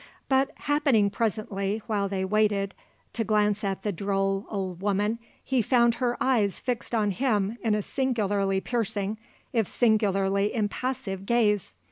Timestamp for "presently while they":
1.11-2.25